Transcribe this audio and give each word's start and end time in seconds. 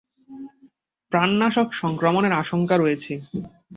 প্রাণনাশক 1.11 1.67
সংক্রমণের 1.81 2.33
আশঙ্কা 2.41 2.75
রয়েছে। 2.77 3.13